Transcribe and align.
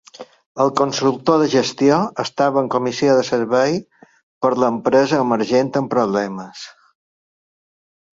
El 0.63 0.69
consultor 0.79 1.35
de 1.41 1.49
gestió 1.55 1.99
estava 2.23 2.63
en 2.65 2.69
comissió 2.75 3.17
de 3.19 3.25
servei 3.27 3.75
per 4.45 4.51
a 4.55 4.57
l'empresa 4.63 5.19
emergent 5.27 5.71
en 5.83 5.91
problemes 5.93 6.65